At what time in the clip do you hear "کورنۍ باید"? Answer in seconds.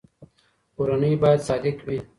0.75-1.39